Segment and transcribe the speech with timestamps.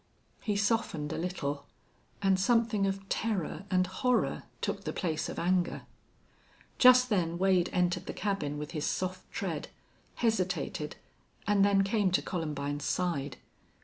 [0.41, 1.67] He softened a little,
[2.23, 5.83] and something of terror and horror took the place of anger.
[6.79, 9.67] Just then Wade entered the cabin with his soft tread,
[10.15, 10.95] hesitated,
[11.45, 13.37] and then came to Columbine's side.